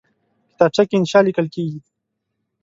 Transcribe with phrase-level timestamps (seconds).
[0.53, 1.79] کتابچه کې انشاء لیکل کېږي